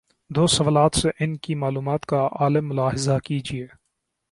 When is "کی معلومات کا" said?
1.37-2.27